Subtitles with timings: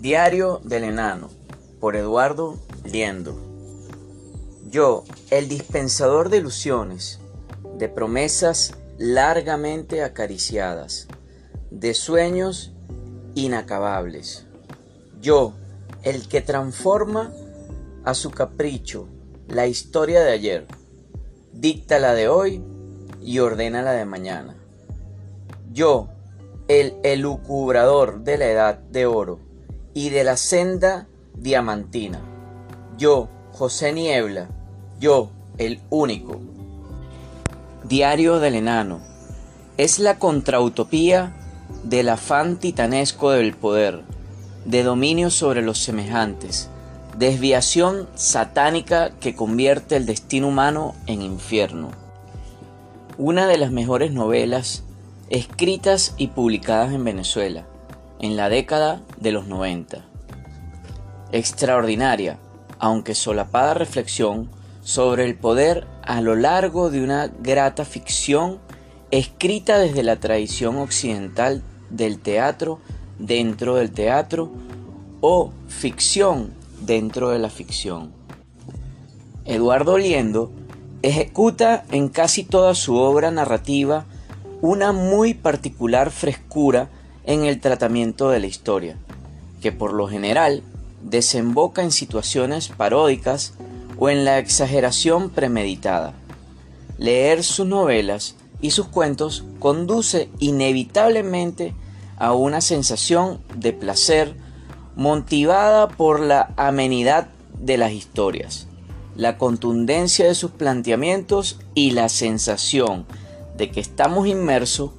[0.00, 1.28] Diario del Enano
[1.80, 3.36] por Eduardo Liendo.
[4.70, 7.18] Yo, el dispensador de ilusiones,
[7.78, 11.08] de promesas largamente acariciadas,
[11.72, 12.72] de sueños
[13.34, 14.46] inacabables.
[15.20, 15.54] Yo,
[16.04, 17.32] el que transforma
[18.04, 19.08] a su capricho
[19.48, 20.66] la historia de ayer,
[21.52, 22.62] dicta la de hoy
[23.20, 24.56] y ordena la de mañana.
[25.72, 26.06] Yo,
[26.68, 29.47] el elucubrador de la edad de oro
[29.98, 32.20] y de la senda diamantina.
[32.98, 34.48] Yo, José Niebla,
[35.00, 36.40] yo, el único.
[37.82, 39.00] Diario del enano.
[39.76, 41.34] Es la contrautopía
[41.82, 44.04] del afán titanesco del poder,
[44.64, 46.68] de dominio sobre los semejantes,
[47.18, 51.90] desviación satánica que convierte el destino humano en infierno.
[53.16, 54.84] Una de las mejores novelas
[55.28, 57.66] escritas y publicadas en Venezuela
[58.20, 60.04] en la década de los 90.
[61.32, 62.38] Extraordinaria,
[62.78, 64.50] aunque solapada reflexión
[64.82, 68.58] sobre el poder a lo largo de una grata ficción
[69.10, 72.80] escrita desde la tradición occidental del teatro
[73.18, 74.50] dentro del teatro
[75.20, 78.12] o ficción dentro de la ficción.
[79.44, 80.52] Eduardo Liendo
[81.02, 84.04] ejecuta en casi toda su obra narrativa
[84.60, 86.90] una muy particular frescura
[87.28, 88.96] en el tratamiento de la historia,
[89.60, 90.62] que por lo general
[91.02, 93.52] desemboca en situaciones paródicas
[93.98, 96.14] o en la exageración premeditada.
[96.96, 101.74] Leer sus novelas y sus cuentos conduce inevitablemente
[102.16, 104.34] a una sensación de placer
[104.96, 107.28] motivada por la amenidad
[107.60, 108.68] de las historias,
[109.16, 113.04] la contundencia de sus planteamientos y la sensación
[113.58, 114.92] de que estamos inmersos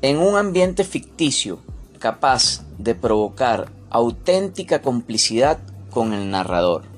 [0.00, 1.58] en un ambiente ficticio
[2.02, 5.58] capaz de provocar auténtica complicidad
[5.90, 6.91] con el narrador.